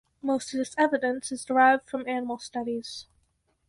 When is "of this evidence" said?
0.51-1.31